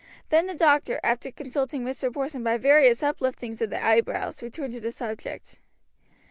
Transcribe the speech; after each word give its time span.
Then 0.29 0.47
the 0.47 0.55
doctor, 0.55 0.99
after 1.03 1.29
consulting 1.29 1.83
Mr. 1.85 2.11
Porson 2.11 2.41
by 2.43 2.57
various 2.57 3.01
upliftings 3.03 3.61
of 3.61 3.69
the 3.69 3.85
eyebrows, 3.85 4.41
returned 4.41 4.73
to 4.73 4.81
the 4.81 4.91
subject. 4.91 5.59